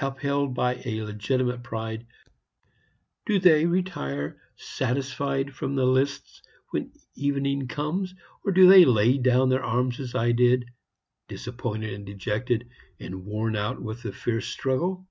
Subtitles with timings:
[0.00, 2.06] Upheld by a legitimate pride,
[3.26, 8.14] do they retire satisfied from the lists when evening conies,
[8.44, 10.70] or do they lay down their arms as I did,
[11.26, 12.68] disappointed and dejected,
[13.00, 15.08] and worn out with the fierce struggle?